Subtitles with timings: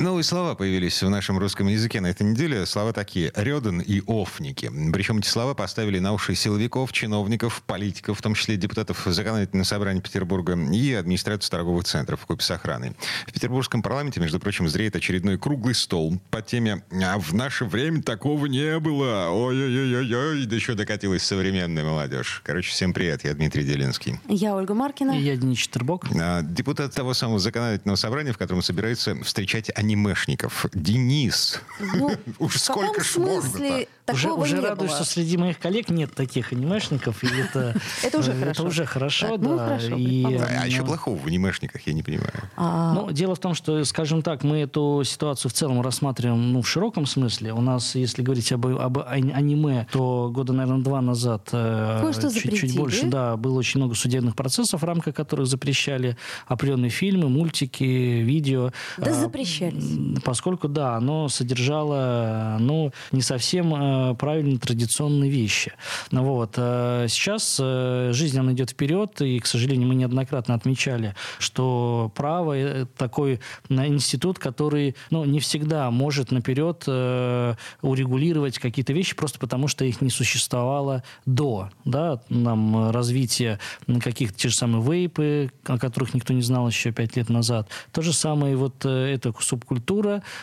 [0.00, 2.64] Новые слова появились в нашем русском языке на этой неделе.
[2.64, 4.72] Слова такие «рёден» и «офники».
[4.94, 10.00] Причем эти слова поставили на уши силовиков, чиновников, политиков, в том числе депутатов Законодательного собрания
[10.00, 12.96] Петербурга и администрацию торговых центров в купе с охраной.
[13.26, 18.02] В Петербургском парламенте, между прочим, зреет очередной круглый стол по теме «А в наше время
[18.02, 19.28] такого не было».
[19.28, 22.40] Ой-ой-ой-ой, да еще докатилась современная молодежь.
[22.46, 24.18] Короче, всем привет, я Дмитрий Делинский.
[24.30, 25.12] Я Ольга Маркина.
[25.12, 26.06] И я Денис Четербок.
[26.18, 30.66] А, депутат того самого законодательного собрания, в котором собираются встречать анимешников.
[30.72, 31.60] Денис.
[31.94, 34.96] Ну, Уж в сколько каком ж смысле Уже, уже радуюсь, было?
[34.96, 38.50] что среди моих коллег нет таких анимешников, и это, Это уже э, хорошо.
[38.50, 40.24] Это уже хорошо, Так, ну хорошо, и.
[40.24, 42.32] А, а еще плохого в анимешниках, я не понимаю.
[42.56, 46.62] А, Ну, дело в том, что, скажем так, мы эту ситуацию в целом рассматриваем ну,
[46.62, 47.52] в широком смысле.
[47.52, 52.58] У нас, если говорить об, об ани- аниме, то года, наверное, два назад, э, чуть,
[52.58, 57.84] чуть больше, да, было очень много судебных процессов, в рамках которых запрещали определенные фильмы, мультики,
[57.84, 58.72] видео.
[58.98, 59.79] Да А, запрещались.
[60.24, 65.72] Поскольку, да, оно содержало, ну, не совсем э, правильные традиционные вещи.
[66.10, 66.54] Ну, вот.
[66.56, 72.56] э, Сейчас э, жизнь, она идет вперед, и, к сожалению, мы неоднократно отмечали, что право
[72.56, 79.38] э, такой э, институт, который, ну, не всегда может наперед э, урегулировать какие-то вещи, просто
[79.38, 83.58] потому что их не существовало до, да, нам э, развития
[84.02, 87.68] каких-то те же самые вейпы, о которых никто не знал еще пять лет назад.
[87.92, 89.69] То же самое и вот э, эта субкультура,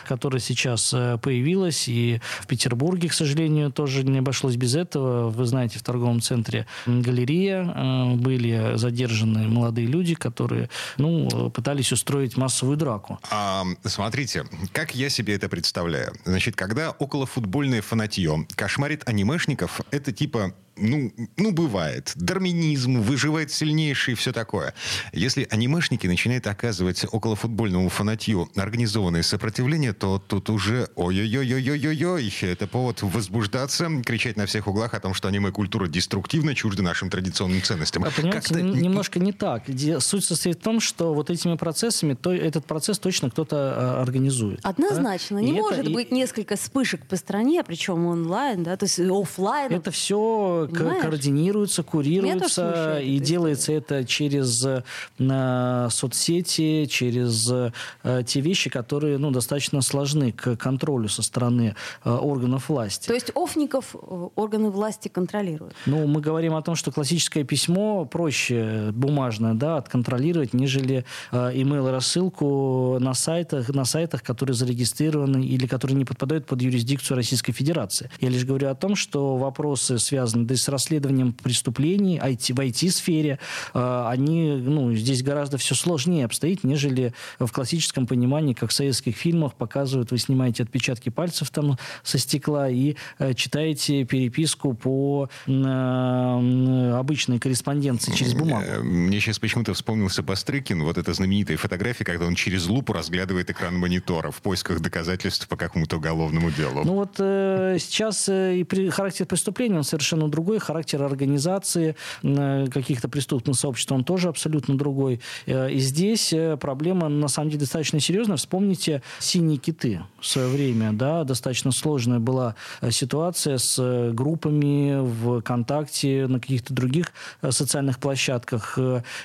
[0.06, 5.28] которая сейчас э, появилась, и в Петербурге, к сожалению, тоже не обошлось без этого.
[5.28, 12.36] Вы знаете, в торговом центре галерея э, были задержаны молодые люди, которые, ну, пытались устроить
[12.36, 13.18] массовую драку.
[13.30, 16.12] А, смотрите, как я себе это представляю.
[16.24, 22.12] Значит, когда околофутбольное фанатье кошмарит анимешников, это типа ну, ну, бывает.
[22.16, 24.74] Дарминизм, выживает сильнейший и все такое.
[25.12, 33.88] Если анимешники начинают оказывать околофутбольному фанатью организованное сопротивление, то тут уже ой-ой-ой-ой-ой-ой, это повод возбуждаться,
[34.04, 38.04] кричать на всех углах о том, что аниме-культура деструктивна, чужда нашим традиционным ценностям.
[38.04, 39.64] А, Понимаете, Как-то немножко не так.
[40.00, 44.60] Суть состоит в том, что вот этими процессами, то этот процесс точно кто-то а, организует.
[44.62, 45.38] Однозначно.
[45.38, 45.42] да?
[45.42, 48.98] Не И это- может и- быть несколько вспышек по стране, причем онлайн, да, то есть
[49.00, 49.72] офлайн.
[49.72, 51.02] Это все Понимаешь?
[51.02, 59.82] координируется, курируется, и делается это через э, соцсети, через э, те вещи, которые ну, достаточно
[59.82, 61.74] сложны к контролю со стороны
[62.04, 63.06] э, органов власти.
[63.06, 65.74] То есть офников э, органы власти контролируют.
[65.86, 72.98] Ну, мы говорим о том, что классическое письмо проще бумажное, да, отконтролировать, нежели э, email-рассылку
[73.00, 78.10] на сайтах, на сайтах, которые зарегистрированы или которые не подпадают под юрисдикцию Российской Федерации.
[78.20, 83.38] Я лишь говорю о том, что вопросы, связанные с расследованием преступлений IT, в IT-сфере,
[83.74, 89.16] э, они, ну, здесь гораздо все сложнее обстоит, нежели в классическом понимании, как в советских
[89.16, 96.92] фильмах показывают, вы снимаете отпечатки пальцев там со стекла и э, читаете переписку по э,
[96.98, 98.82] обычной корреспонденции через бумагу.
[98.82, 103.76] Мне сейчас почему-то вспомнился Бастрыкин, вот эта знаменитая фотография, когда он через лупу разглядывает экран
[103.76, 106.82] монитора в поисках доказательств по какому-то уголовному делу.
[106.84, 113.56] Ну вот сейчас и при, характер преступления он совершенно другой, характер организации э, каких-то преступных
[113.56, 115.20] сообществ он тоже абсолютно другой.
[115.46, 118.36] Э, и здесь э, проблема на самом деле достаточно серьезная.
[118.36, 122.54] Вспомните «Синие киты» в свое время, да, достаточно сложная была
[122.90, 127.12] ситуация с группами ВКонтакте, на каких-то других
[127.48, 128.78] социальных площадках,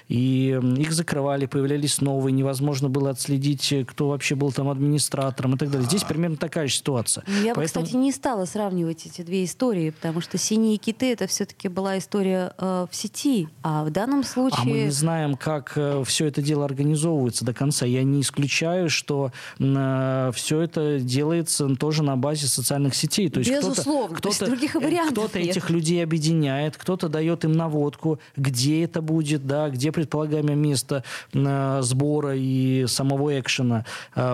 [0.07, 5.71] и их закрывали, появлялись новые, невозможно было отследить, кто вообще был там администратором и так
[5.71, 5.87] далее.
[5.87, 7.23] Здесь примерно такая же ситуация.
[7.43, 11.27] Я бы, Поэтому- кстати, не стала сравнивать эти две истории, потому что «Синие киты»— это
[11.27, 14.61] все-таки была история э, в сети, а в данном случае...
[14.61, 17.85] А мы не знаем, как все это дело организовывается до конца.
[17.85, 23.29] Я не исключаю, что все это делается тоже на базе социальных сетей.
[23.29, 25.49] То есть Безусловно, кто-то, кто-то, других э, вариантов кто-то нет.
[25.49, 31.79] этих людей объединяет, кто-то дает им наводку, где это будет, да, где предполагаемое место э,
[31.81, 33.85] сбора и самого экшена.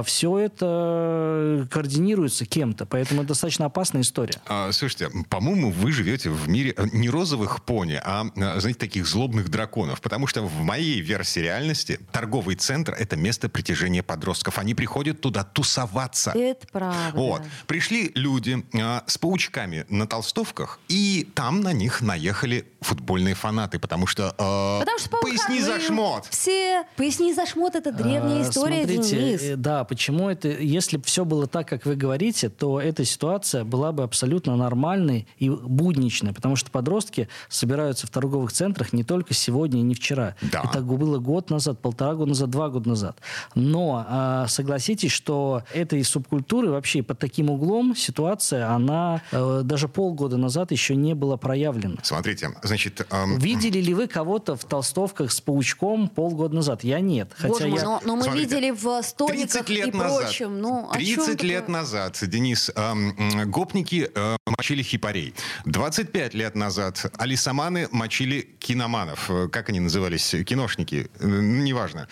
[0.03, 4.35] Все это координируется кем-то, поэтому это достаточно опасная история.
[4.45, 9.07] А, слушайте, по-моему, вы живете в мире э, не розовых пони, а, э, знаете, таких
[9.07, 10.01] злобных драконов.
[10.01, 14.57] Потому что в моей версии реальности торговый центр— это место притяжения подростков.
[14.57, 16.31] Они приходят туда тусоваться.
[16.31, 17.11] Это правда.
[17.13, 17.41] Вот.
[17.67, 24.07] Пришли люди а, с паучками на толстовках, и там на них наехали футбольные фанаты, потому
[24.07, 26.27] что, э, Потому что по поясни за шмот.
[26.29, 29.41] Все поясни за шмот это древняя А, история, Смотрите, Денис.
[29.41, 33.63] э, да, почему это, если бы все было так, как вы говорите, то эта ситуация
[33.63, 39.33] была бы абсолютно нормальной и будничной, потому что подростки собираются в торговых центрах не только
[39.33, 40.35] сегодня и не вчера.
[40.41, 40.63] Да.
[40.63, 43.17] Это было год назад, полтора года назад, два года назад.
[43.55, 50.37] Но а, согласитесь, что этой субкультуры вообще под таким углом ситуация, она э, даже полгода
[50.37, 51.97] назад еще не была проявлена.
[52.03, 53.05] Смотрите, значит...
[53.09, 56.83] эм, Видели ли вы кого-то в толстовках с паучком полгода назад?
[56.83, 57.31] Я нет.
[57.35, 57.85] Хотя Боже мой, я...
[57.85, 60.61] но, но мы Смотрите, видели в стониках 30 лет и назад, прочем.
[60.61, 61.75] Ну, о 30 чем лет такое?
[61.75, 65.33] назад, Денис, эм, гопники э, мочили хипарей.
[65.65, 69.29] 25 лет назад алисаманы мочили киноманов.
[69.29, 70.35] Э, Как они назывались?
[70.45, 71.09] Киношники.
[71.19, 72.07] Э, Неважно.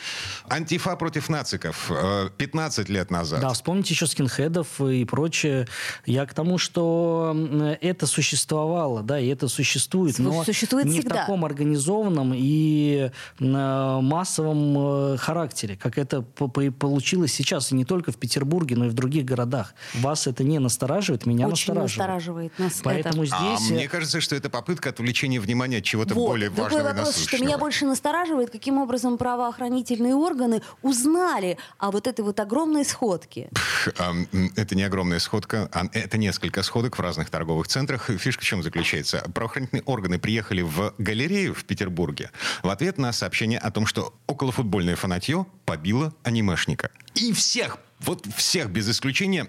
[0.49, 1.87] Антифа против нациков.
[1.89, 3.41] Э, 15 лет назад.
[3.41, 5.67] Да, вспомните еще скинхедов и прочее.
[6.05, 7.35] Я к тому, что
[7.81, 11.15] это существовало, да, и это существует, Су- но существует не всегда.
[11.15, 13.09] в таком организованном и
[13.39, 18.75] э, массовом э, характере, как это по- по- получилось сейчас, и не только в Петербурге,
[18.75, 19.73] но и в других городах.
[19.95, 21.89] Вас это не настораживает, меня Очень настораживает.
[21.97, 23.35] настораживает нас Поэтому это.
[23.35, 23.71] А здесь...
[23.71, 26.27] э, мне кажется, что это попытка отвлечения внимания от чего-то Вот.
[26.27, 27.45] более Другой важного и вопрос, что насущного.
[27.47, 33.49] меня больше настораживает, каким образом правоохранительные органы узнали о вот этой вот огромной сходке.
[33.97, 38.09] Ам, Это не огромная сходка, а это несколько сходок в разных торговых центрах.
[38.09, 39.23] Фишка в чем заключается?
[39.33, 42.31] Правоохранительные органы приехали в галерею в Петербурге
[42.63, 46.89] в ответ на сообщение о том, что околофутбольное фанатье побило анимешника.
[47.15, 49.45] И всех вот всех, без исключения,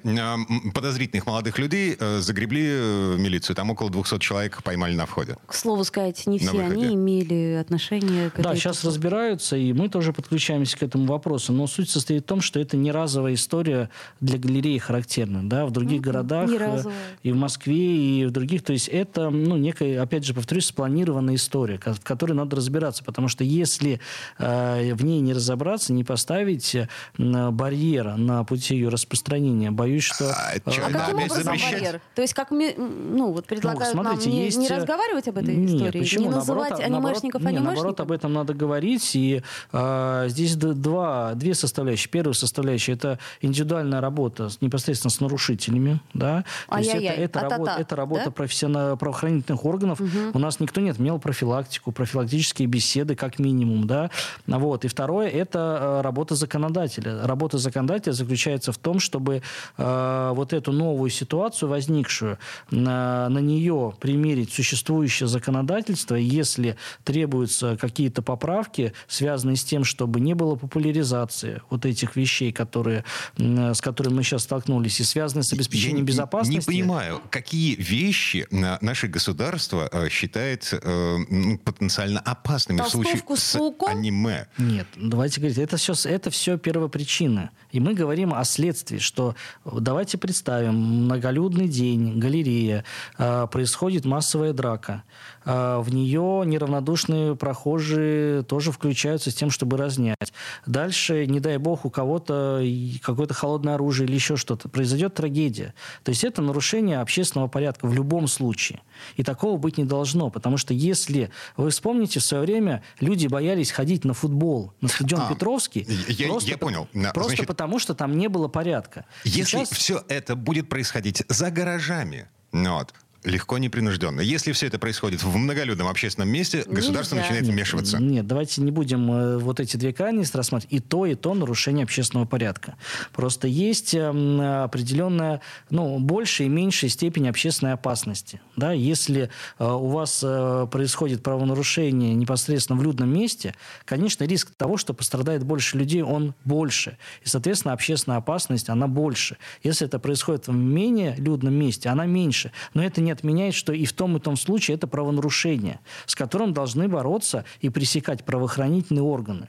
[0.73, 3.55] подозрительных молодых людей э, загребли э, в милицию.
[3.55, 5.37] Там около 200 человек поймали на входе.
[5.47, 6.73] К слову сказать, не все выходе.
[6.73, 11.53] они имели отношение к Да, сейчас разбираются, и мы тоже подключаемся к этому вопросу.
[11.53, 13.91] Но суть состоит в том, что это не разовая история
[14.21, 15.47] для галереи характерна.
[15.47, 15.67] Да?
[15.67, 16.85] В других городах, э,
[17.23, 18.63] и в Москве, и в других.
[18.63, 23.05] То есть это, ну, некая, опять же, повторюсь, спланированная история, в которой надо разбираться.
[23.05, 24.01] Потому что если
[24.39, 30.31] э, в ней не разобраться, не поставить э, барьера на пути ее распространения, боюсь, что...
[30.31, 31.73] А э, А каким образом запрещать?
[31.73, 32.01] барьер?
[32.15, 35.29] То есть как ми- ну вот предлагают Ну, смотрите, нам не, есть, не э, разговаривать
[35.29, 36.25] об этой Нет, истории, почему?
[36.25, 39.15] не называть Наоборот, анимешников наоборот, не, наоборот, об этом надо говорить.
[39.15, 39.43] И
[39.73, 42.11] а, здесь два, две составляющие.
[42.11, 46.01] Первая составляющая– это индивидуальная работа непосредственно с нарушителями.
[46.15, 46.45] Да?
[46.69, 48.31] То есть это, это, работа, это работа да?
[48.31, 50.01] профессиональных правоохранительных органов.
[50.33, 53.87] У нас никто не отменял профилактику, профилактические беседы как минимум.
[53.87, 54.11] Да?
[54.47, 54.85] Вот.
[54.85, 57.27] И второе– это э, работа законодателя.
[57.27, 59.43] Работа законодателя заключается в том, чтобы
[59.79, 62.39] э, вот эту новую ситуацию, возникшую,
[62.71, 70.35] на, на нее примерить существующее законодательство, если требуются какие-то поправки, связанные с тем, чтобы не
[70.35, 73.05] было популяризации вот этих вещей, которые,
[73.39, 76.71] м, с которыми мы сейчас столкнулись, и связанные с обеспечением Я не- безопасности.
[76.71, 83.23] Не понимаю, какие вещи на- наше государство э, считает э, ну, потенциально опасными в случае
[83.37, 84.47] с с аниме.
[84.59, 87.51] Нет, давайте говорить, это все, это все первопричина.
[87.71, 89.35] И мы говорим о следствии, что
[89.65, 90.75] давайте представим,
[91.05, 92.85] многолюдный день, галерея,
[93.19, 95.03] э, происходит массовая драка.
[95.51, 100.33] Э, в нее неравнодушные прохожие тоже включаются с тем, чтобы разнять.
[100.67, 102.63] Дальше, не дай бог, у кого-то
[103.03, 104.69] какое-то холодное оружие или еще что-то.
[104.69, 105.73] Произойдет трагедия.
[106.05, 108.81] То есть это нарушение общественного порядка в любом случае.
[109.17, 113.71] И такого быть не должно, потому что если вы вспомните, в свое время люди боялись
[113.71, 115.87] ходить на футбол на стадион А, Петровский.
[116.09, 116.89] я- просто я по- понял.
[117.15, 119.07] Просто значит, потому, что там не было порядка.
[119.25, 122.93] Если Сейчас- все это будет происходить за гаражами, ну вот,
[123.25, 124.21] легко, непринужденно.
[124.21, 127.29] Если все это происходит в многолюдном общественном месте, государство Нельзя.
[127.29, 127.99] начинает вмешиваться.
[127.99, 130.73] Нет, давайте не будем э, вот эти две крайности рассматривать.
[130.73, 132.77] И то, и то нарушение общественного порядка.
[133.13, 138.41] Просто есть эм, определенная, ну, большая и меньшая степень общественной опасности.
[138.57, 138.73] Да?
[138.73, 144.95] Если э, у вас э, происходит правонарушение непосредственно в людном месте, конечно, риск того, что
[144.95, 146.99] пострадает больше людей, он больше.
[147.25, 149.37] И, соответственно, общественная опасность, она больше.
[149.63, 152.53] Если это происходит в менее людном месте, она меньше.
[152.75, 156.53] Но это не отменяет, что и в том и том случае это правонарушение, с которым
[156.53, 159.49] должны бороться и пресекать правоохранительные органы.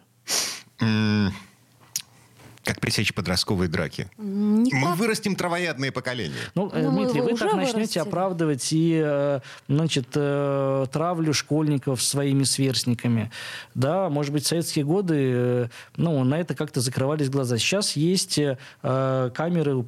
[2.69, 4.07] Как пресечь подростковые драки?
[4.17, 4.95] Мы Никак.
[4.95, 6.37] вырастим травоядное поколение.
[6.53, 8.01] Ну, э, Ну, мы Дмитрий, вы уже так начнете вырастили.
[8.03, 13.31] оправдывать и, э, значит, э, травлю школьников своими сверстниками.
[13.73, 17.57] Да, может быть, в советские годы, ну, на это как-то закрывались глаза.
[17.57, 18.39] Сейчас есть
[18.83, 19.83] камеры у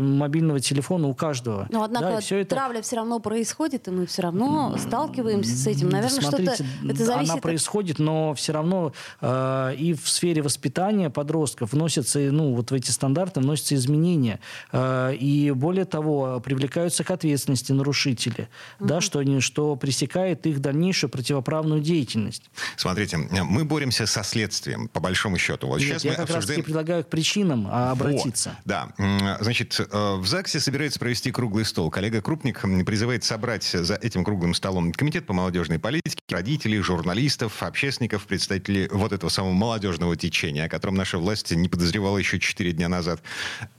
[0.00, 1.68] мобильного телефона у каждого.
[1.70, 2.56] Но однако Да, и всё это...
[2.56, 5.90] травля все равно происходит, и мы все равно сталкиваемся с этим.
[5.90, 11.08] Наверное, Смотрите, что-то это зависит она происходит, но все равно э, и в сфере воспитания
[11.08, 14.40] подростков вносятся вносятся, ну, вот в эти стандарты вносятся изменения.
[14.72, 18.88] Э, и более того, привлекаются к ответственности нарушители, угу.
[18.88, 22.50] да, что, они, что пресекает их дальнейшую противоправную деятельность.
[22.76, 25.68] Смотрите, мы боремся со следствием, по большому счету.
[25.68, 26.60] Вот Нет, сейчас я мы как обсуждаем...
[26.60, 28.50] раз предлагаю к причинам а, обратиться.
[28.50, 29.38] Вот, да.
[29.40, 31.90] Значит, э, в ЗАГСе собирается провести круглый стол.
[31.90, 38.26] Коллега Крупник призывает собрать за этим круглым столом комитет по молодежной политике, родителей, журналистов, общественников,
[38.26, 42.88] представителей вот этого самого молодежного течения, о котором наша власть не подозревала еще 4 дня
[42.88, 43.20] назад.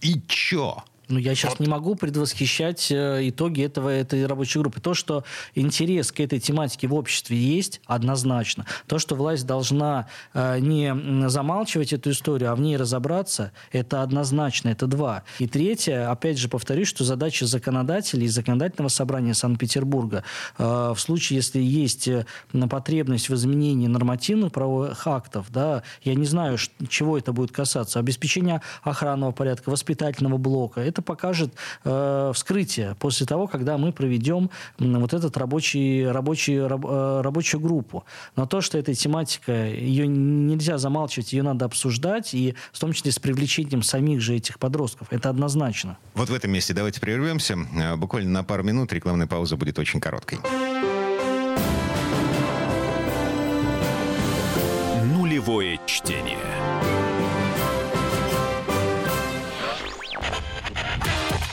[0.02, 0.84] И чё?
[1.10, 1.60] Ну, я сейчас вот.
[1.62, 4.82] не могу предвосхищать э, итоги этого, этой рабочей группы.
[4.82, 5.24] То, что
[5.56, 8.66] интерес к этой тематике в обществе есть, однозначно.
[8.88, 14.70] То, что власть должна э, не замалчивать эту историю, а в ней разобраться, это однозначно,
[14.70, 15.24] это два.
[15.40, 20.24] И третье, опять же повторюсь, что задача законодателей и законодательного собрания Санкт-Петербурга
[20.58, 22.10] э, в случае, если есть
[22.70, 26.58] потребность в изменении нормативных правовых актов, да, я не знаю,
[26.90, 33.48] чего это будет касаться, обеспечения охранного порядка, воспитательного блока, это покажет э, вскрытие после того,
[33.48, 38.06] когда мы проведем вот этот рабочий, рабочий, раб, э, рабочую группу.
[38.36, 43.12] Но то, что эта тематика, ее нельзя замалчивать, ее надо обсуждать, и в том числе
[43.12, 45.98] с привлечением самих же этих подростков, это однозначно.
[46.14, 47.58] Вот в этом месте давайте прервемся.
[47.76, 50.40] Э, буквально на пару минут рекламная пауза будет очень короткой.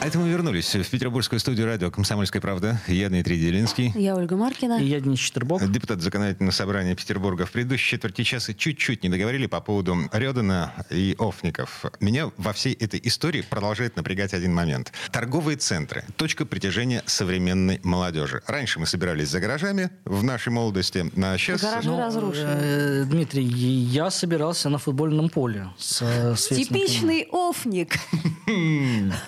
[0.00, 2.80] А это мы вернулись в петербургскую студию радио «Комсомольская правда».
[2.86, 3.92] Я Дмитрий Делинский.
[3.94, 4.80] Я Ольга Маркина.
[4.80, 5.70] И я Денис Четербок.
[5.70, 7.44] Депутат законодательного собрания Петербурга.
[7.44, 11.84] В предыдущей четверти часа чуть-чуть не договорили по поводу Редена и Офников.
[12.00, 14.90] Меня во всей этой истории продолжает напрягать один момент.
[15.12, 16.02] Торговые центры.
[16.16, 18.40] Точка притяжения современной молодежи.
[18.46, 21.60] Раньше мы собирались за гаражами в нашей молодости, а сейчас...
[21.60, 22.48] Гаражи ну, разрушены.
[22.48, 27.98] Э, Дмитрий, я собирался на футбольном поле с, с Типичный Офник.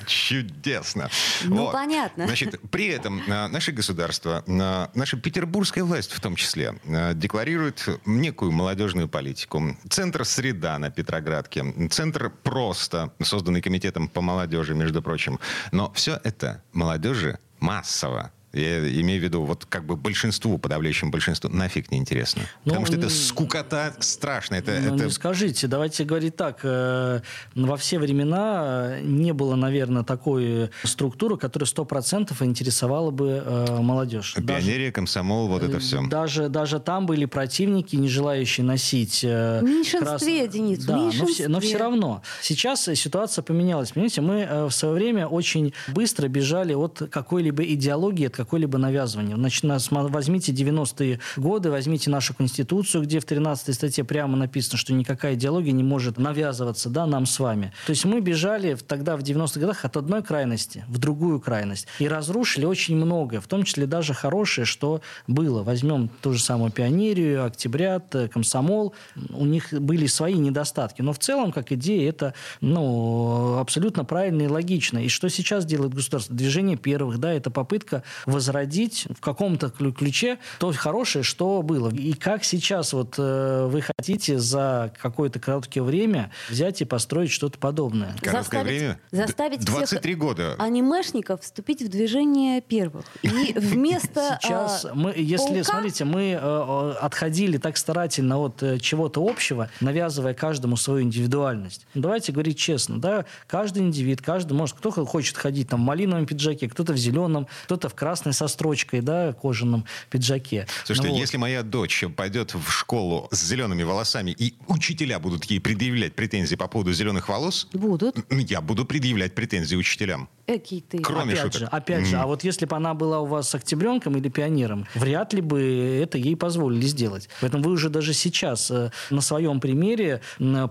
[0.06, 1.10] Чудесно чудесно.
[1.44, 1.72] Ну, вот.
[1.72, 2.26] понятно.
[2.26, 7.88] Значит, при этом а, наше государство, а, наша петербургская власть в том числе, а, декларирует
[8.06, 9.76] некую молодежную политику.
[9.88, 15.38] Центр «Среда» на Петроградке, центр «Просто», созданный комитетом по молодежи, между прочим.
[15.72, 21.48] Но все это молодежи массово я имею в виду, вот как бы большинству, подавляющему большинству,
[21.48, 22.42] нафиг не интересно.
[22.64, 24.58] Ну, Потому что это скукота страшная.
[24.58, 25.04] Это, ну, это...
[25.06, 26.60] Не скажите, давайте говорить так.
[26.62, 27.20] Э,
[27.54, 34.34] во все времена не было, наверное, такой структуры, которая сто процентов интересовала бы э, молодежь.
[34.34, 36.06] Пионерия, даже, комсомол, вот это все.
[36.08, 39.20] Даже, даже там были противники, не желающие носить...
[39.24, 40.52] Э, в меньшинстве, крас...
[40.52, 41.24] Денис, да, меньшинстве.
[41.24, 42.22] Но, все, но все равно.
[42.42, 43.92] Сейчас ситуация поменялась.
[43.92, 49.36] Понимаете, мы в свое время очень быстро бежали от какой-либо идеологии, от какое-либо навязывание.
[49.36, 55.34] Значит, возьмите 90-е годы, возьмите нашу Конституцию, где в 13 статье прямо написано, что никакая
[55.34, 57.72] идеология не может навязываться да, нам с вами.
[57.86, 61.86] То есть мы бежали тогда в 90-х годах от одной крайности в другую крайность.
[61.98, 65.62] И разрушили очень многое, в том числе даже хорошее, что было.
[65.62, 68.94] Возьмем ту же самую пионерию, октябрят, э, комсомол.
[69.30, 71.02] У них были свои недостатки.
[71.02, 74.98] Но в целом, как идея, это ну, абсолютно правильно и логично.
[74.98, 76.34] И что сейчас делает государство?
[76.34, 81.90] Движение первых, да, это попытка возродить в каком-то ключе то хорошее, что было.
[81.90, 87.58] И как сейчас вот э, вы хотите за какое-то короткое время взять и построить что-то
[87.58, 88.16] подобное?
[88.20, 89.00] Короткое заставить, время?
[89.10, 90.54] Заставить 23 всех года.
[90.58, 93.04] анимешников вступить в движение первых.
[93.22, 95.64] И вместо Сейчас а, мы, если, паука...
[95.64, 101.86] смотрите, мы э, отходили так старательно от э, чего-то общего, навязывая каждому свою индивидуальность.
[101.94, 106.68] Давайте говорить честно, да, каждый индивид, каждый может, кто хочет ходить там в малиновом пиджаке,
[106.68, 110.66] кто-то в зеленом, кто-то в красном красной со строчкой, да, кожаном пиджаке.
[110.84, 111.20] Слушайте, ну, вот.
[111.20, 116.56] если моя дочь пойдет в школу с зелеными волосами, и учителя будут ей предъявлять претензии
[116.56, 117.68] по поводу зеленых волос...
[117.72, 118.16] Будут.
[118.30, 120.28] Я буду предъявлять претензии учителям.
[120.46, 120.98] Эки ты.
[120.98, 121.60] Кроме опять шуток.
[121.60, 122.06] Же, опять mm.
[122.06, 125.40] же, а вот если бы она была у вас с октябренком или пионером, вряд ли
[125.40, 125.60] бы
[126.02, 127.28] это ей позволили сделать.
[127.40, 130.20] Поэтому вы уже даже сейчас э, на своем примере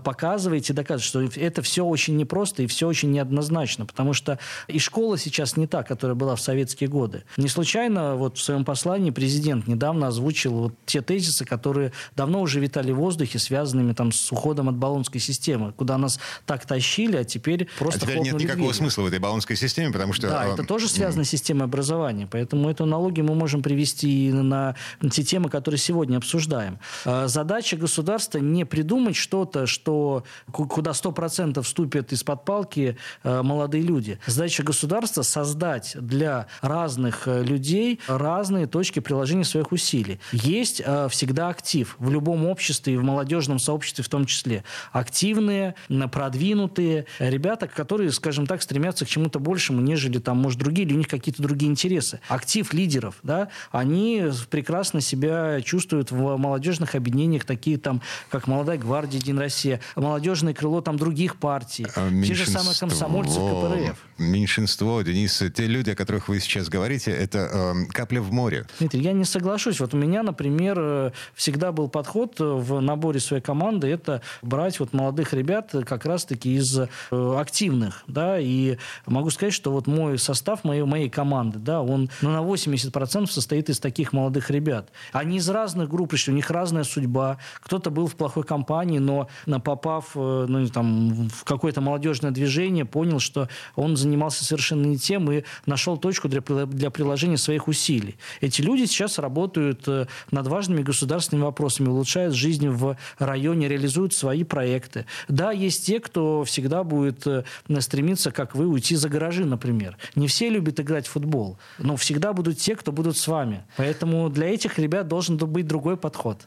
[0.04, 5.18] показываете, доказываете, что это все очень непросто и все очень неоднозначно, потому что и школа
[5.18, 7.24] сейчас не та, которая была в советские годы.
[7.42, 12.60] Не случайно вот в своем послании президент недавно озвучил вот те тезисы, которые давно уже
[12.60, 17.24] витали в воздухе, связанными там с уходом от баллонской системы, куда нас так тащили, а
[17.24, 18.74] теперь просто А теперь нет никакого дверью.
[18.74, 20.28] смысла в этой баллонской системе, потому что...
[20.28, 22.28] Да, это тоже связано с системой образования.
[22.30, 24.76] Поэтому эту аналогию мы можем привести на
[25.10, 26.78] те темы, которые сегодня обсуждаем.
[27.04, 30.22] Задача государства не придумать что-то, что,
[30.52, 34.20] куда 100% вступят из-под палки молодые люди.
[34.26, 40.20] Задача государства создать для разных людей разные точки приложения своих усилий.
[40.32, 44.64] Есть всегда актив в любом обществе и в молодежном сообществе в том числе.
[44.92, 45.74] Активные,
[46.10, 50.98] продвинутые ребята, которые, скажем так, стремятся к чему-то большему, нежели там, может, другие, или у
[50.98, 52.20] них какие-то другие интересы.
[52.28, 59.20] Актив лидеров, да, они прекрасно себя чувствуют в молодежных объединениях, такие там, как «Молодая гвардия»,
[59.20, 63.96] «День Россия», молодежное крыло там других партий, а те же самые комсомольцы КПРФ.
[64.18, 68.66] Меньшинство, Денис, те люди, о которых вы сейчас говорите, это э, капля в море.
[68.78, 69.80] Дмитрий, я не соглашусь.
[69.80, 74.92] Вот у меня, например, э, всегда был подход в наборе своей команды, это брать вот
[74.92, 80.64] молодых ребят как раз-таки из э, активных, да, и могу сказать, что вот мой состав
[80.64, 84.90] моей, моей команды, да, он ну, на 80% состоит из таких молодых ребят.
[85.12, 87.38] Они из разных групп пришли, у них разная судьба.
[87.60, 89.28] Кто-то был в плохой компании, но
[89.64, 95.30] попав э, ну, там, в какое-то молодежное движение, понял, что он занимался совершенно не тем
[95.30, 98.16] и нашел точку для, для приложения своих усилий.
[98.40, 104.44] Эти люди сейчас работают э, над важными государственными вопросами, улучшают жизнь в районе, реализуют свои
[104.44, 105.04] проекты.
[105.26, 107.42] Да, есть те, кто всегда будет э,
[107.80, 109.96] стремиться, как вы, уйти за гаражи, например.
[110.14, 113.64] Не все любят играть в футбол, но всегда будут те, кто будут с вами.
[113.76, 116.46] Поэтому для этих ребят должен быть другой подход.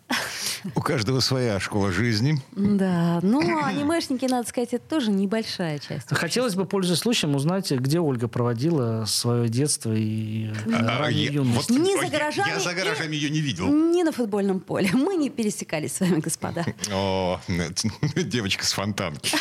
[0.74, 2.42] У каждого своя школа жизни.
[2.54, 6.08] Да, ну, анимешники, надо сказать, это тоже небольшая часть.
[6.10, 11.70] Хотелось бы, пользуясь случаем, узнать, где Ольга проводила свое детство и а, раннюю юность.
[11.70, 12.50] Вот, не за гаражами.
[12.50, 13.68] Я за гаражами ее не видел.
[13.68, 14.90] Не на футбольном поле.
[14.94, 16.66] Мы не пересекались с вами, господа.
[16.92, 17.40] О,
[18.16, 19.36] девочка с фонтанки.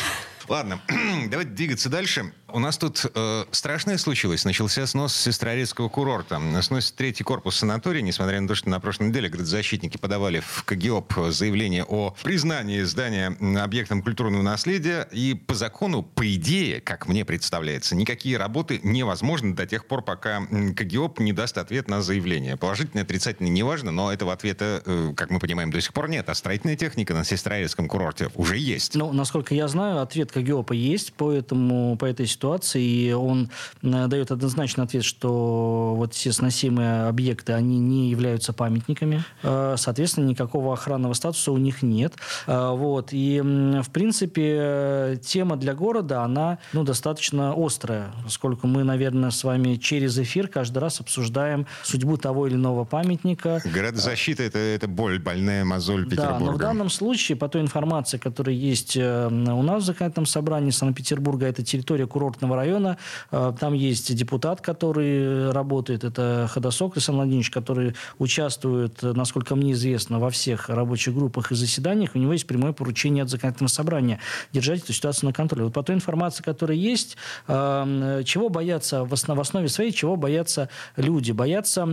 [0.47, 0.79] Ладно,
[1.29, 2.31] давайте двигаться дальше.
[2.55, 4.45] У нас тут э, страшное случилось.
[4.45, 6.39] Начался снос Сестрорецкого курорта.
[6.61, 11.31] Сносит третий корпус санатория, несмотря на то, что на прошлой неделе градозащитники подавали в КГИОП
[11.31, 15.07] заявление о признании здания объектом культурного наследия.
[15.11, 20.45] И по закону, по идее, как мне представляется, никакие работы невозможны до тех пор, пока
[20.45, 22.55] КГИОП не даст ответ на заявление.
[22.55, 26.29] Положительный, отрицательный, неважно, но этого ответа, э, как мы понимаем, до сих пор нет.
[26.29, 28.95] А строительная техника на Сестрорецком курорте уже есть.
[28.95, 33.49] Ну, насколько я знаю, ответ КГИОПа есть по, этому, по этой ситуации и он
[33.81, 40.25] э, дает однозначный ответ, что вот все сносимые объекты, они не являются памятниками, э, соответственно,
[40.25, 42.13] никакого охранного статуса у них нет.
[42.47, 43.09] Э, вот.
[43.11, 49.75] И, в принципе, тема для города, она ну, достаточно острая, поскольку мы, наверное, с вами
[49.75, 53.61] через эфир каждый раз обсуждаем судьбу того или иного памятника.
[53.65, 56.39] Городозащита это,– это боль, больная мозоль Петербурга.
[56.39, 60.71] Да, но в данном случае, по той информации, которая есть у нас в законодательном собрании
[60.71, 62.97] Санкт-Петербурга, это территория курортного района.
[63.31, 66.03] Э, там есть депутат, который работает.
[66.03, 72.11] Это Ходосок Александр Владимирович, который участвует, насколько мне известно, во всех рабочих группах и заседаниях.
[72.15, 74.19] У него есть прямое поручение от законодательного собрания
[74.53, 75.65] держать эту ситуацию на контроле.
[75.65, 81.31] Вот по той информации, которая есть, э, чего боятся в основе своей, чего боятся люди?
[81.31, 81.85] Боятся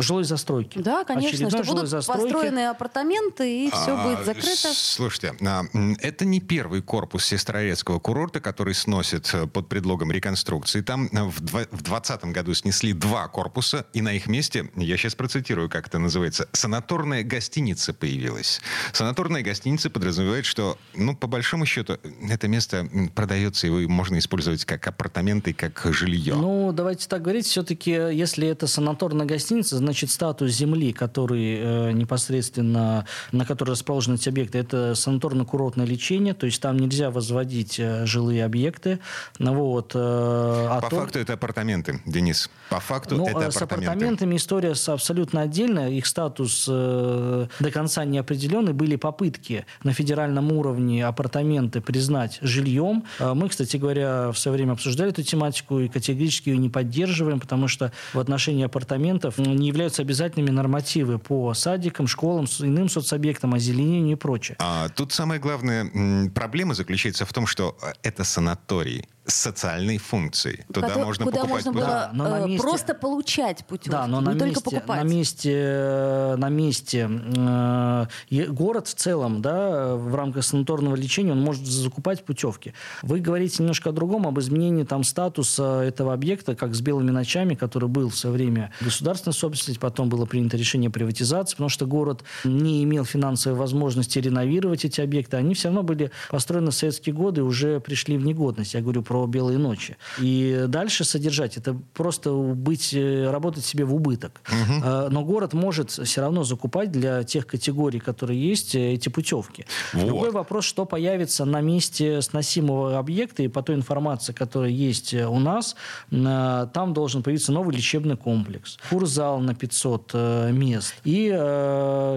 [0.00, 0.78] жилой застройки.
[0.78, 2.32] Да, конечно, что будут застройки.
[2.32, 4.68] построены апартаменты и все а, будет закрыто.
[4.72, 5.62] Слушайте, а,
[6.00, 7.24] это не первый корпус
[7.64, 10.82] Сестрорецкого курорта, который сносит э, под предлогом реконструкции.
[10.82, 15.70] Там э, в 2020 году снесли два корпуса, и на их месте, я сейчас процитирую,
[15.70, 18.60] как это называется, санаторная гостиница появилась.
[18.92, 21.96] Санаторная гостиница подразумевает, что, ну, по большому счету,
[22.28, 26.34] это место продается, его можно использовать как апартаменты, как жилье.
[26.34, 33.06] Ну, давайте так говорить, все-таки, если это санаторная гостиница, значит, статус земли, который э, непосредственно,
[33.32, 38.44] на которой расположены эти объекты, это санаторно-курортное лечение, то есть там нельзя возводить э, жилые
[38.44, 38.98] объекты.
[39.38, 40.96] Вот, вот, э, а По то...
[40.96, 42.50] факту это апартаменты, Денис.
[42.70, 43.58] По факту ну, это апартаменты.
[43.58, 45.90] С апартаментами история абсолютно отдельная.
[45.90, 48.72] Их статус э, до конца не определенный.
[48.72, 53.04] Были попытки на федеральном уровне апартаменты признать жильем.
[53.18, 57.40] Э, мы, кстати говоря, в свое время обсуждали эту тематику и категорически ее не поддерживаем,
[57.40, 64.12] потому что в отношении апартаментов не являются обязательными нормативы по садикам, школам, иным соцобъектам, озеленению
[64.12, 64.56] и прочее.
[64.60, 70.66] А тут самая главная проблема заключается в том, что это санаторий социальной функции.
[70.72, 72.62] Туда Куда, можно куда покупать можно было да, э, месте...
[72.62, 75.02] просто получать путевки, да, но не на только месте, покупать.
[75.02, 78.06] На месте, на месте э,
[78.48, 82.74] город в целом, да, в рамках санаторного лечения он может закупать путевки.
[83.02, 87.54] Вы говорите немножко о другом, об изменении там статуса этого объекта, как с белыми ночами,
[87.54, 92.24] который был в свое время государственной собственности, потом было принято решение приватизации, потому что город
[92.44, 95.38] не имел финансовой возможности реновировать эти объекты.
[95.38, 98.74] Они все равно были построены в советские годы и уже пришли в негодность.
[98.74, 99.96] Я говорю про про белые ночи.
[100.18, 104.40] И дальше содержать, это просто быть, э, работать себе в убыток.
[104.48, 105.10] Угу.
[105.10, 109.66] Но город может все равно закупать для тех категорий, которые есть, э, эти путевки.
[109.92, 110.06] Вот.
[110.06, 115.38] Другой вопрос, что появится на месте сносимого объекта, и по той информации, которая есть у
[115.38, 115.76] нас,
[116.10, 120.14] там должен появиться новый лечебный комплекс, курзал на 500
[120.50, 121.30] мест и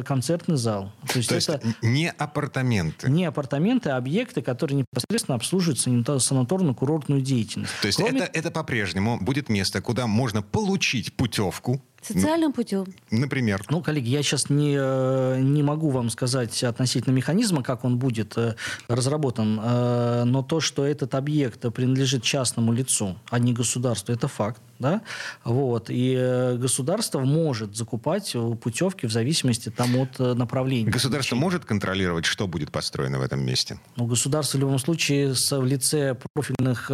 [0.03, 0.91] концертный зал.
[1.13, 3.07] То есть, То есть это не апартаменты?
[3.11, 6.86] Не апартаменты, а объекты, которые непосредственно обслуживают санаторно-курортную
[7.21, 7.73] деятельность.
[7.81, 8.19] То есть Кроме...
[8.21, 12.85] это, это по-прежнему будет место, куда можно получить путевку, Социальным путем.
[13.11, 13.61] Например.
[13.69, 18.37] Ну, коллеги, я сейчас не, э, не могу вам сказать относительно механизма, как он будет
[18.37, 18.55] э,
[18.87, 24.61] разработан, э, но то, что этот объект принадлежит частному лицу, а не государству, это факт.
[24.79, 25.01] Да?
[25.43, 25.87] Вот.
[25.89, 30.91] И государство может закупать путевки в зависимости там, от направления.
[30.91, 33.79] Государство может контролировать, что будет построено в этом месте?
[33.95, 36.87] Ну, государство в любом случае в лице профильных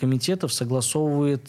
[0.00, 1.48] комитетов согласовывает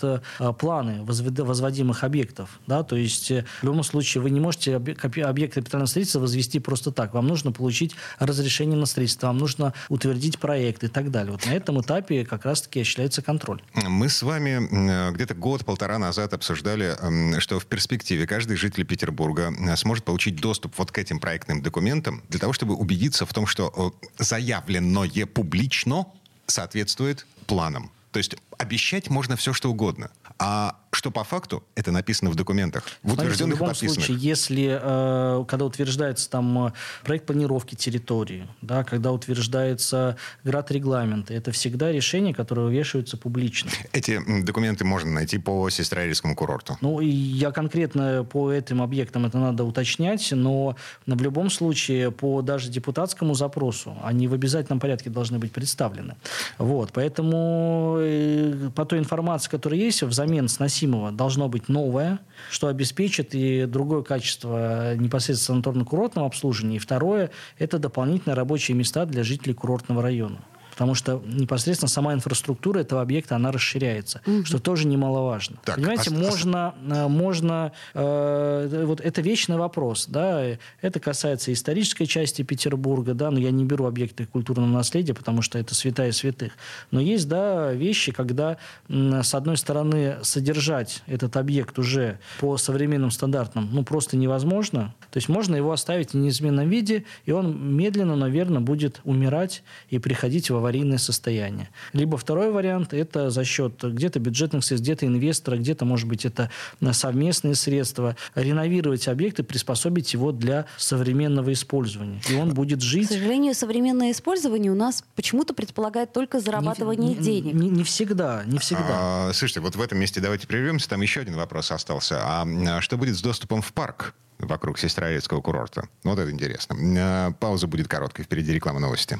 [0.60, 2.60] планы возводимых объектов.
[2.68, 2.84] Да?
[2.84, 7.14] То есть э, в любом случае вы не можете объект капитального строительства возвести просто так.
[7.14, 11.32] Вам нужно получить разрешение на строительство, вам нужно утвердить проект и так далее.
[11.32, 13.62] Вот на этом этапе как раз-таки осуществляется контроль.
[13.74, 16.96] Мы с вами где-то год-полтора назад обсуждали,
[17.40, 22.22] что в перспективе каждый житель Петербурга э, сможет получить доступ вот к этим проектным документам
[22.30, 26.06] для того, чтобы убедиться в том, что заявленное публично
[26.48, 27.92] соответствует планам.
[28.12, 30.12] То есть обещать можно все, что угодно.
[30.38, 35.46] А что по факту, это написано в документах, в утвержденных в любом случае, если, э,
[35.48, 36.72] когда утверждается там э,
[37.04, 43.72] проект планировки территории, да, когда утверждается град регламента, это всегда решения, которые вывешиваются публично.
[43.94, 46.78] Эти документы можно найти по Сестрорецкому курорту?
[46.82, 52.70] Ну, я конкретно по этим объектам это надо уточнять, но в любом случае по даже
[52.70, 56.16] депутатскому запросу они в обязательном порядке должны быть представлены.
[56.58, 63.34] Вот, поэтому э, по той информации, которая есть, взамен совместимого должно быть новое, что обеспечит
[63.34, 66.78] и другое качество непосредственно санаторно-курортного обслуживания.
[66.78, 70.40] И второе– это дополнительные рабочие места для жителей курортного района
[70.80, 74.46] потому что непосредственно сама инфраструктура этого объекта, она расширяется, угу.
[74.46, 75.58] что тоже немаловажно.
[75.66, 76.14] Так, Понимаете, а...
[76.14, 80.42] можно, э, можно э, вот это вечный вопрос, да,
[80.80, 85.60] это касается исторической части Петербурга, да, но я не беру объекты культурного наследия, потому что
[85.60, 86.54] это святая святых,
[86.92, 88.56] но есть, да, вещи, когда
[88.88, 95.28] с одной стороны содержать этот объект уже по современным стандартам, ну, просто невозможно, то есть
[95.28, 100.69] можно его оставить в неизменном виде, и он медленно, наверное, будет умирать и приходить в
[100.70, 101.70] аварийное состояние.
[101.94, 106.52] Либо второй вариант– это за счет где-то бюджетных средств, где-то инвестора, где-то, может быть, это
[106.92, 112.22] совместные средства, реновировать объект и приспособить его для современного использования.
[112.30, 113.08] И он будет жить...
[113.08, 117.54] К сожалению, современное использование у нас почему-то предполагает только зарабатывание не, денег.
[117.54, 118.86] Не, не всегда, не всегда.
[118.90, 122.20] А, слушайте, вот в этом месте давайте прервемся, там еще один вопрос остался.
[122.22, 124.14] А, а что будет с доступом в парк?
[124.40, 125.90] вокруг Сестрорецкого курорта.
[126.04, 126.76] Вот это интересно.
[126.98, 128.24] А, пауза будет короткой.
[128.24, 129.20] Впереди реклама новости.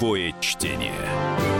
[0.00, 1.59] Нулевое чтение.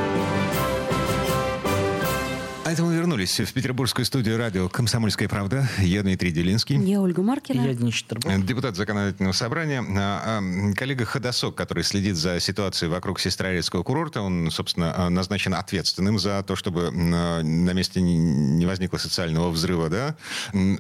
[2.71, 5.69] А это мы вернулись в петербургскую студию радио «Комсомольская правда».
[5.81, 6.77] Я Дмитрий Делинский.
[6.77, 7.67] Я Ольга Маркина.
[7.67, 8.05] Я Денис.
[8.45, 9.85] Депутат законодательного собрания.
[9.99, 15.53] А, а, коллега Ходосок, который следит за ситуацией вокруг Сестрорецкого курорта, он, собственно, а, назначен
[15.55, 20.15] ответственным за то, чтобы на месте не возникло социального взрыва, да?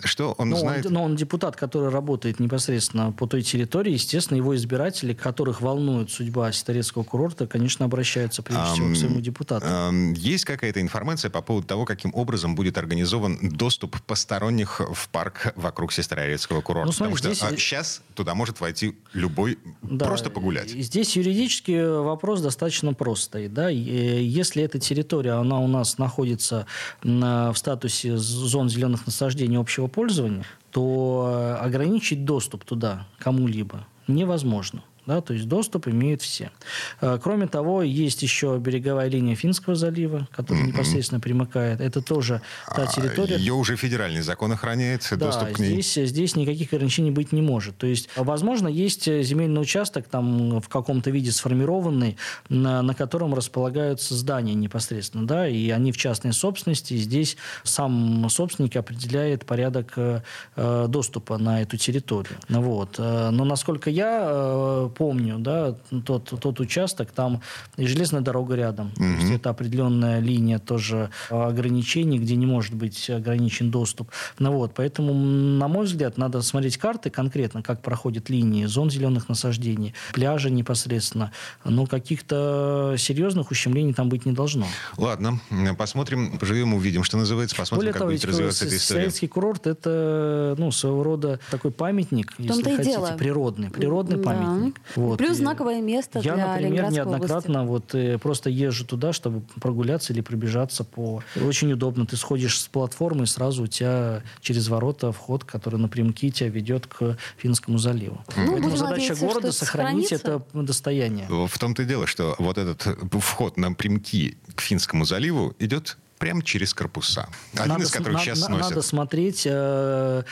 [0.05, 0.87] Что он но знает?
[0.87, 3.95] Он, но он депутат, который работает непосредственно по той территории.
[3.95, 9.21] Естественно, его избиратели, которых волнует судьба Сестрорецкого курорта, конечно, обращаются прежде а, всего к своему
[9.21, 9.67] депутату.
[9.69, 15.09] А, есть какая-то информация по поводу того, того, каким образом будет организован доступ посторонних в
[15.09, 16.87] парк вокруг Сестрорецкого курорта.
[16.87, 17.61] Ну, смотри, Потому что здесь...
[17.61, 20.69] сейчас туда может войти любой да, просто погулять.
[20.71, 23.55] Здесь юридический вопрос достаточно прост стоит.
[23.55, 23.69] Да?
[23.71, 26.67] Если эта территория, она у нас находится
[27.03, 34.83] в статусе зон зеленых насаждений общего пользования, то ограничить доступ туда кому-либо невозможно.
[35.11, 36.53] Да, то есть доступ имеют все.
[37.01, 40.69] Э, кроме того, есть еще береговая линия Финского залива, которая mm-hmm.
[40.69, 41.81] непосредственно примыкает.
[41.81, 42.43] Это тоже
[42.73, 43.37] та а, территория.
[43.37, 45.83] Ее уже федеральный закон охраняет, да, доступ к ней.
[45.83, 47.77] Здесь, здесь никаких ограничений быть не может.
[47.77, 52.17] То есть, возможно, есть земельный участок там в каком-то виде сформированный,
[52.49, 56.95] на, на котором располагаются здания непосредственно, да, и они в частной собственности.
[56.95, 62.37] И здесь сам собственник определяет порядок э, доступа на эту территорию.
[62.49, 62.95] Вот.
[62.99, 67.41] Э, но насколько я э, помню, да, тот, тот участок, там
[67.79, 68.89] и железная дорога рядом.
[68.89, 68.97] Угу.
[68.99, 74.11] То есть это определенная линия тоже ограничений, где не может быть ограничен доступ.
[74.39, 79.31] Ну вот, поэтому, на мой взгляд, надо смотреть карты конкретно, как проходят линии зон зеленых
[79.31, 81.33] насаждений, пляжа непосредственно.
[81.65, 84.67] Но каких-то серьезных ущемлений там быть не должно.
[84.99, 85.41] Ладно,
[85.79, 89.01] посмотрим, поживем, увидим, что называется, посмотрим, Более как того, будет развиваться эта история.
[89.01, 93.17] Советский курорт– это ну, своего рода такой памятник, если хотите, дело.
[93.19, 94.23] природный, природный да.
[94.25, 94.80] памятник.
[94.97, 95.19] Вот.
[95.19, 100.21] Плюс знаковое место Я, для например, неоднократно вот, э, просто езжу туда, чтобы прогуляться или
[100.21, 101.23] пробежаться по...
[101.41, 102.07] Очень удобно.
[102.07, 106.87] Ты сходишь с платформы, и сразу у тебя через ворота вход, который напрямки тебя ведет
[106.87, 108.21] к Финскому заливу.
[108.37, 111.27] Ну, Поэтому задача города сохранить это достояние.
[111.29, 112.87] В том-то и дело, что вот этот
[113.23, 117.29] вход напрямки к Финскому заливу идет прямо через корпуса.
[117.55, 118.69] Один надо, из которых на, сейчас сносят.
[118.69, 120.23] Надо смотреть, э,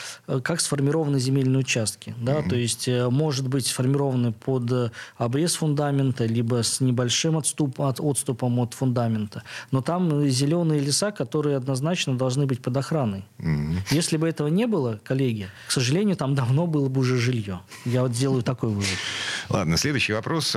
[0.44, 2.14] как сформированы земельные участки.
[2.20, 2.35] Да?
[2.35, 2.48] Mm-hmm.
[2.48, 8.61] То есть, э, может быть, сформированы под обрез фундамента, либо с небольшим отступ, от, отступом
[8.61, 9.42] от фундамента.
[9.70, 13.24] Но там зеленые леса, которые однозначно должны быть под охраной.
[13.38, 13.79] Mm-hmm.
[13.90, 17.61] Если бы этого не было, коллеги, к сожалению, там давно было бы уже жилье.
[17.87, 18.98] Я вот делаю такой вывод.
[19.51, 20.57] Ладно, следующий вопрос.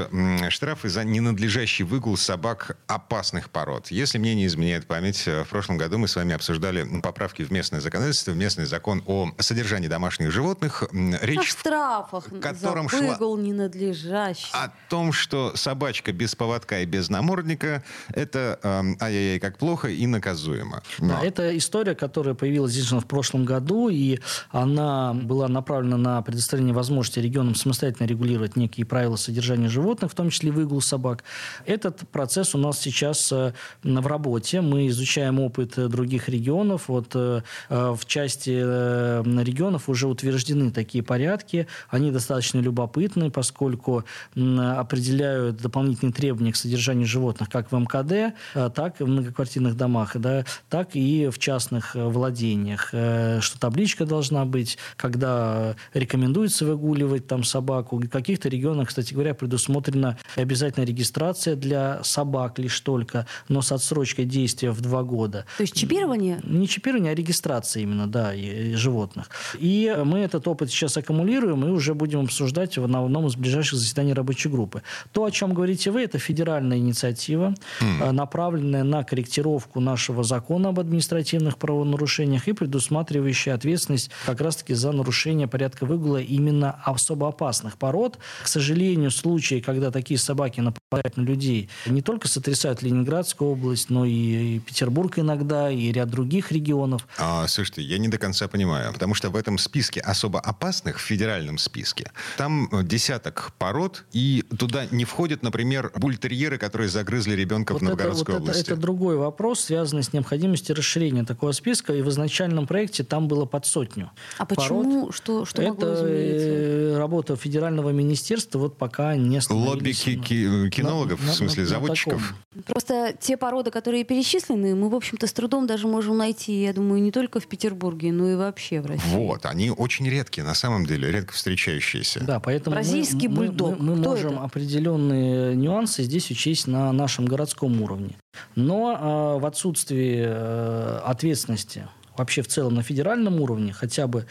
[0.49, 3.87] Штрафы за ненадлежащий выгул собак опасных пород.
[3.87, 7.79] Если мне не изменяет память, в прошлом году мы с вами обсуждали поправки в местное
[7.79, 10.83] законодательство, в местный закон о содержании домашних животных.
[10.91, 14.49] Речь о штрафах, в котором за выгул шла ненадлежащий.
[14.51, 20.05] О том, что собачка без поводка и без намордника– это э, ай-яй-яй как плохо и
[20.05, 20.83] наказуемо.
[20.99, 21.09] Но...
[21.09, 26.73] Да, это история, которая появилась здесь в прошлом году, и она была направлена на предоставление
[26.73, 31.23] возможности регионам самостоятельно регулировать некие правила содержания животных, в том числе выгул собак.
[31.65, 34.61] Этот процесс у нас сейчас э, в работе.
[34.61, 36.87] Мы изучаем опыт э, других регионов.
[36.87, 41.67] Вот э, в части регионов уже утверждены такие порядки.
[41.89, 44.03] Они достаточно любопытны, поскольку
[44.35, 48.35] определяют дополнительные требования к содержанию животных как в МКД,
[48.73, 52.87] так и в многоквартирных домах, да, так и в частных владениях.
[52.89, 57.97] Что табличка должна быть, когда рекомендуется выгуливать там собаку.
[57.97, 64.25] В каких-то регионах, кстати говоря, предусмотрена обязательная регистрация для собак лишь только, но с отсрочкой
[64.25, 65.45] действия в два года.
[65.57, 66.39] То есть чипирование?
[66.43, 69.29] Не чипирование, а регистрация именно, да, и, и животных.
[69.59, 74.13] И мы этот опыт сейчас аккумулируем и уже будем обсуждать на одном из ближайших заседаний
[74.13, 74.81] рабочей группы.
[75.11, 78.11] То, о чем говорите вы, это федеральная инициатива, mm.
[78.11, 85.47] направленная на корректировку нашего закона об административных правонарушениях и предусматривающая ответственность как раз-таки за нарушение
[85.47, 88.17] порядка выгула именно особо опасных пород.
[88.43, 88.60] К сожалению,
[89.09, 95.17] случаи, когда такие собаки нападают на людей, не только сотрясают Ленинградскую область, но и Петербург,
[95.19, 97.07] иногда и ряд других регионов.
[97.17, 101.01] А, слушайте, я не до конца понимаю, потому что в этом списке особо опасных, в
[101.01, 107.73] федеральном списке, там э, десяток пород, и туда не входят, например, бультерьеры, которые загрызли ребенка
[107.73, 108.61] вот в Новгородской это, вот области.
[108.61, 113.27] Это, это другой вопрос, связанный с необходимостью расширения такого списка, и в изначальном проекте там
[113.27, 114.11] было под сотню.
[114.37, 114.83] А почему?
[114.83, 115.15] Пород.
[115.15, 116.41] Что, что это изменить?
[116.41, 122.35] Э, работа федерального министерства вот пока не Лобби кинологов, на, в смысле на, заводчиков?
[122.65, 127.01] Просто те породы, которые перечислены, мы, в общем-то, с трудом даже можем найти, я думаю,
[127.01, 129.15] не только в Петербурге, но и вообще в России.
[129.15, 132.23] Вот, они очень редкие, на самом деле, редко встречающиеся.
[132.23, 133.79] Да, поэтому Бразильский мы, бульдог.
[133.79, 134.43] Мы, мы, мы можем это?
[134.43, 138.17] определенные нюансы здесь учесть на нашем городском уровне.
[138.55, 141.87] Но э, в отсутствии э, ответственности
[142.21, 144.25] вообще в целом на федеральном уровне, хотя бы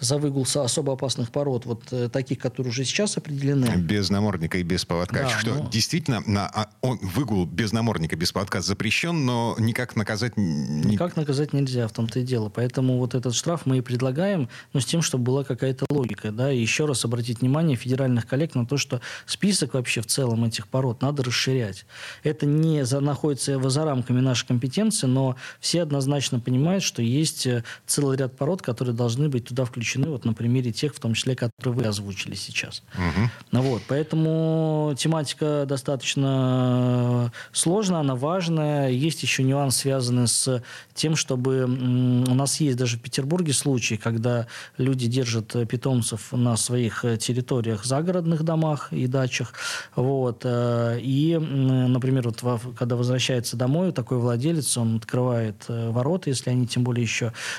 [0.00, 3.76] за выгул особо опасных пород, вот э, таких, которые уже сейчас определены.
[3.76, 5.22] Без намордника и без поводка.
[5.22, 5.68] Да, что но...
[5.70, 10.36] действительно на, а, он, выгул без намордника, без поводка запрещен, но никак наказать...
[10.36, 12.48] Никак наказать нельзя, в том-то и дело.
[12.48, 16.32] Поэтому вот этот штраф мы и предлагаем, но с тем, чтобы была какая-то логика.
[16.32, 16.52] Да?
[16.52, 20.68] И еще раз обратить внимание федеральных коллег на то, что список вообще в целом этих
[20.68, 21.86] пород надо расширять.
[22.22, 27.46] Это не за, находится за рамками нашей компетенции, но все однозначно понимают, что есть есть
[27.46, 31.14] э, целый ряд пород, которые должны быть туда включены, вот на примере тех, в том
[31.14, 32.82] числе, которые вы озвучили сейчас.
[32.94, 33.62] Угу.
[33.62, 38.90] Вот, поэтому тематика достаточно сложная, она важная.
[38.90, 40.62] Есть еще нюанс, связанный с
[40.94, 44.46] тем, чтобы у нас есть даже в Петербурге случаи, когда
[44.78, 49.54] люди держат питомцев на своих территориях, загородных домах и дачах.
[49.96, 56.50] Вот, э, и, например, вот когда возвращается домой, такой владелец, он открывает э, ворота, если
[56.50, 57.13] они тем более еще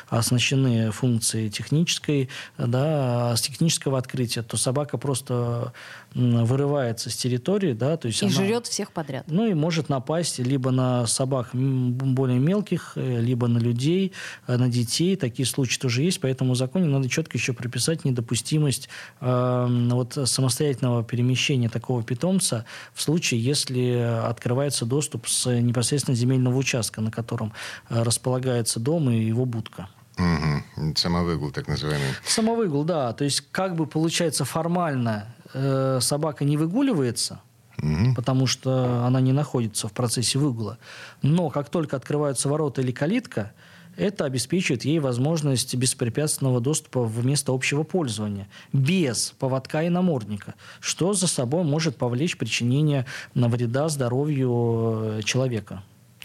[0.09, 5.73] оснащены функцией технической, да, с технического открытия, то собака просто
[6.15, 9.25] вырывается с территории, да, то есть и она, жрет всех подряд.
[9.27, 14.13] Ну и может напасть либо на собак более мелких, э, либо на людей,
[14.47, 15.17] э, на детей.
[15.17, 18.87] Такие случаи тоже есть, поэтому в законе надо четко еще прописать недопустимость
[19.19, 23.91] э, вот самостоятельного перемещения такого питомца в случае, если
[24.23, 27.51] открывается доступ с непосредственно земельного участка, на котором
[27.89, 29.89] э, располагается дом и его будка.
[30.17, 30.95] Угу.
[30.95, 32.07] Самовыгул, так называемый.
[32.25, 33.13] Самовыгул, да.
[33.13, 37.41] То есть, как бы получается формально э, собака не выгуливается,
[37.77, 38.15] угу.
[38.15, 40.77] потому что она не находится в процессе выгула.
[41.21, 43.51] Но как только открываются ворота или калитка,
[43.97, 51.13] это обеспечивает ей возможность беспрепятственного доступа в место общего пользования, без поводка и намордника, что
[51.13, 55.83] за собой может повлечь причинение вреда здоровью э, человека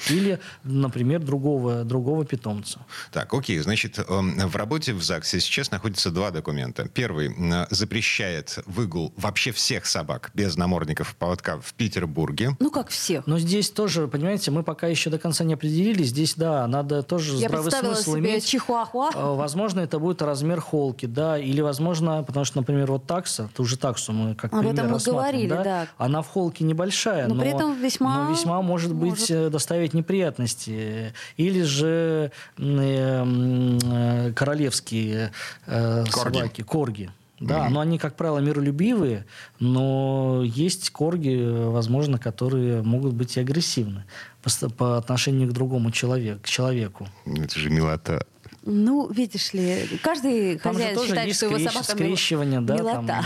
[0.08, 2.80] или, например, другого, другого питомца.
[3.12, 3.58] Так, окей.
[3.58, 6.88] Значит, эм, в работе в ЗАГСе сейчас находятся два документа.
[6.88, 7.30] Первый
[7.70, 12.56] запрещает выгул вообще всех собак без намордников поводка в Петербурге.
[12.58, 13.26] Ну, как всех.
[13.26, 16.08] Но здесь тоже, понимаете, мы пока еще до конца не определились.
[16.08, 18.46] Здесь, да, надо тоже Я здравый смысл себе иметь.
[18.46, 19.10] Чихуахуа.
[19.14, 23.64] Э, возможно, это будет размер холки, да, или, возможно, потому что, например, вот такса, ту
[23.64, 25.88] же таксу мы как Об пример этом мы говорили, да, да.
[25.98, 29.50] Она в холке небольшая, но, но, при этом весьма, но весьма может, может быть э,
[29.50, 31.12] доставить доставить неприятности.
[31.36, 35.32] Или же э, королевские
[35.66, 36.36] э, корги.
[36.36, 37.10] собаки, корги.
[37.40, 37.68] Да, mm-hmm.
[37.70, 39.24] но они, как правило, миролюбивые,
[39.60, 44.04] но есть корги, возможно, которые могут быть и агрессивны
[44.42, 47.08] по, по отношению к другому человеку, к человеку.
[47.24, 48.26] Это же милота.
[48.62, 51.60] Ну, видишь ли, каждый там хозяин тоже считает, есть что скрещ...
[51.60, 53.06] его собака скрещивание, да, милота.
[53.06, 53.24] Там,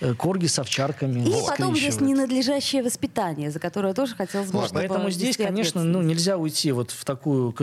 [0.00, 1.26] э, корги с овчарками.
[1.26, 6.36] И потом есть ненадлежащее воспитание, за которое тоже хотелось бы, Поэтому здесь, конечно, ну, нельзя
[6.36, 7.54] уйти вот в такую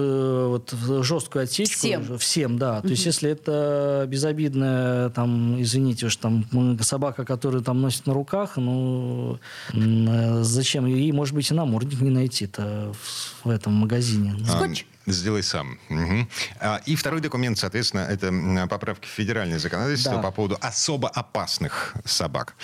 [0.50, 1.78] вот, в жесткую отсечку.
[1.78, 2.18] Всем.
[2.18, 2.82] Всем, да.
[2.82, 6.46] То есть, если это безобидная, там, извините уж, там,
[6.82, 9.40] собака, которую там носит на руках, ну,
[10.42, 10.88] зачем?
[10.88, 14.36] Ей, может быть, и намордник не найти-то в, в этом магазине.
[14.48, 14.86] Скотч.
[15.06, 15.78] Сделай сам.
[15.90, 16.28] Угу.
[16.86, 20.22] И второй документ, соответственно, это поправки в федеральное законодательство да.
[20.22, 22.56] по поводу особо опасных собак.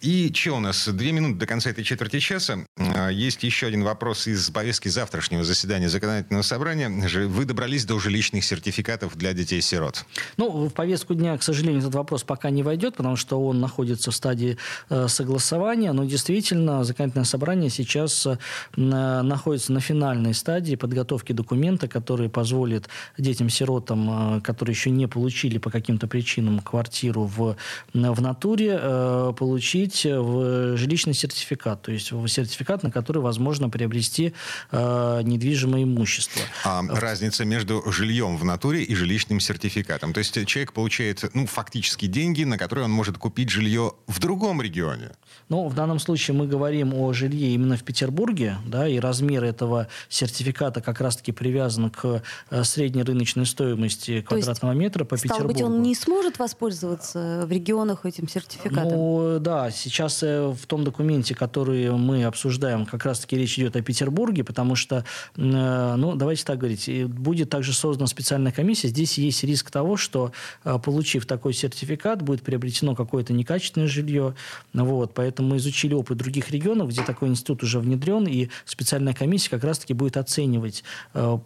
[0.00, 0.86] И что у нас?
[0.88, 2.58] Две минуты до конца этой четверти часа.
[2.76, 6.88] А, есть еще один вопрос из повестки завтрашнего заседания законодательного собрания.
[6.88, 10.04] Вы добрались до жилищных сертификатов для детей-сирот?
[10.36, 14.10] Ну, в повестку дня, к сожалению, этот вопрос пока не войдет, потому что он находится
[14.10, 14.58] в стадии
[14.90, 15.92] э, согласования.
[15.92, 18.36] Но действительно, законодательное собрание сейчас э,
[18.76, 21.32] находится на финальной стадии подготовки
[21.66, 27.56] документа, который позволит детям-сиротам, э, которые еще не получили по каким-то причинам квартиру в,
[27.92, 34.32] в натуре, э, получить э, в жилищный сертификат, то есть сертификат, на который возможно приобрести
[34.72, 36.42] недвижимое имущество.
[36.64, 40.12] А разница между жильем в натуре и жилищным сертификатом?
[40.12, 44.62] То есть человек получает ну, фактически деньги, на которые он может купить жилье в другом
[44.62, 45.10] регионе?
[45.48, 49.88] Ну, в данном случае мы говорим о жилье именно в Петербурге, да, и размер этого
[50.08, 51.55] сертификата как раз-таки привязан
[51.90, 55.52] к э, средней рыночной стоимости квадратного есть, метра по стало Петербургу.
[55.52, 58.90] быть, он не сможет воспользоваться в регионах этим сертификатом?
[58.90, 63.82] Ну, да, сейчас э, в том документе, который мы обсуждаем, как раз-таки речь идет о
[63.82, 65.04] Петербурге, потому что,
[65.36, 68.88] э, ну, давайте так говорить, будет также создана специальная комиссия.
[68.88, 70.32] Здесь есть риск того, что,
[70.64, 74.34] э, получив такой сертификат, будет приобретено какое-то некачественное жилье.
[74.72, 79.50] Вот, поэтому мы изучили опыт других регионов, где такой институт уже внедрен, и специальная комиссия
[79.50, 80.84] как раз-таки будет оценивать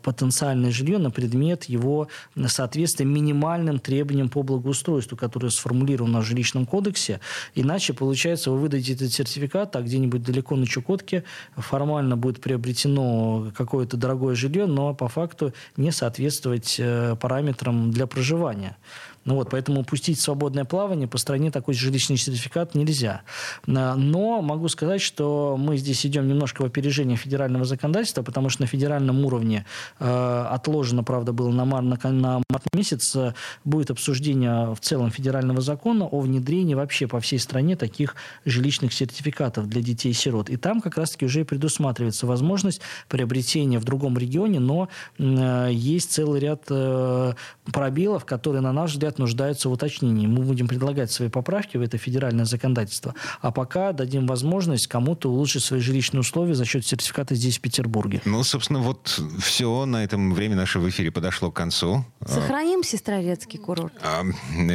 [0.02, 2.08] потенциальное жилье на предмет его
[2.46, 7.20] соответствия минимальным требованиям по благоустройству, которые сформулированы в жилищном кодексе.
[7.54, 11.24] Иначе получается, вы выдадите этот сертификат, а где-нибудь далеко на Чукотке
[11.56, 18.76] формально будет приобретено какое-то дорогое жилье, но по факту не соответствовать э, параметрам для проживания.
[19.24, 23.20] Ну вот, поэтому пустить свободное плавание по стране такой жилищный сертификат нельзя.
[23.66, 28.66] Но могу сказать, что мы здесь идем немножко в опережение федерального законодательства, потому что на
[28.66, 29.66] федеральном уровне
[29.98, 35.10] э, отложено, правда, было на, мар, на, на март месяц, э, будет обсуждение в целом
[35.10, 40.48] федерального закона о внедрении вообще по всей стране таких жилищных сертификатов для детей-сирот.
[40.48, 46.40] И там как раз-таки уже предусматривается возможность приобретения в другом регионе, но э, есть целый
[46.40, 47.34] ряд э,
[47.70, 50.26] пробелов, которые, на наш взгляд, нуждаются в уточнении.
[50.26, 55.64] Мы будем предлагать свои поправки в это федеральное законодательство, а пока дадим возможность кому-то улучшить
[55.64, 58.22] свои жилищные условия за счет сертификата здесь, в Петербурге.
[58.24, 59.84] Ну, собственно, вот все.
[59.86, 62.04] На этом время наше в эфире подошло к концу.
[62.26, 63.92] Сохраним Сестрорецкий курорт.
[64.02, 64.24] А,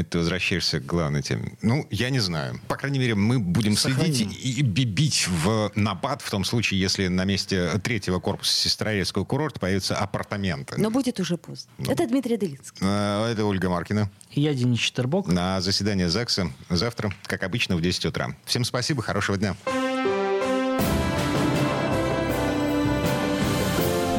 [0.09, 1.57] ты возвращаешься к главной теме.
[1.61, 2.59] Ну, я не знаю.
[2.67, 4.13] По крайней мере, мы будем Сохраним.
[4.13, 9.59] следить и бибить в набат в том случае, если на месте третьего корпуса Сестрорецкого курорта
[9.59, 10.75] появятся апартаменты.
[10.79, 11.69] Но будет уже поздно.
[11.77, 11.91] Ну.
[11.91, 12.79] Это Дмитрий Делинский.
[12.81, 14.09] А, это Ольга Маркина.
[14.35, 15.27] Я Денис Четербок.
[15.27, 18.35] На заседание ЗАГСа завтра, как обычно, в 10 утра.
[18.43, 19.55] Всем спасибо, хорошего дня.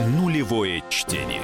[0.09, 1.43] Нулевое чтение.